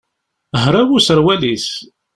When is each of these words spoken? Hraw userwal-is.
Hraw 0.63 0.89
userwal-is. 0.93 1.69